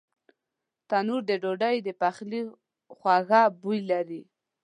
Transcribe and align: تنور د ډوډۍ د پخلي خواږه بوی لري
تنور 0.89 1.21
د 1.29 1.31
ډوډۍ 1.41 1.77
د 1.83 1.89
پخلي 2.01 2.41
خواږه 2.97 3.41
بوی 3.61 3.79
لري 3.91 4.21